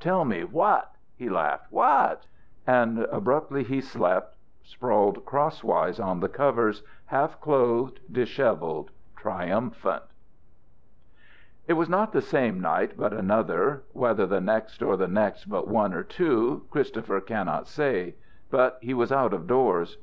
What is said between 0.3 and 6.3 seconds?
what?" he laughed. "What?" And abruptly he slept, sprawled crosswise on the